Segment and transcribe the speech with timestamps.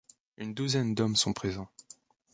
[0.37, 1.69] Une douzaine d'hommes sont présents.